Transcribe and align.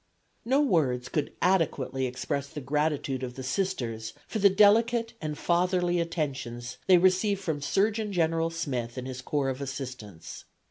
No 0.43 0.61
words 0.61 1.09
could 1.09 1.31
adequately 1.43 2.07
express 2.07 2.47
the 2.47 2.59
gratitude 2.59 3.21
of 3.21 3.35
the 3.35 3.43
Sisters 3.43 4.13
for 4.27 4.39
the 4.39 4.49
delicate 4.49 5.13
and 5.21 5.37
fatherly 5.37 5.99
attentions 5.99 6.79
they 6.87 6.97
received 6.97 7.39
from 7.41 7.61
Surgeon 7.61 8.11
General 8.11 8.49
Smith 8.49 8.97
and 8.97 9.05
his 9.05 9.21
corps 9.21 9.49
of 9.49 9.61
assistants. 9.61 10.45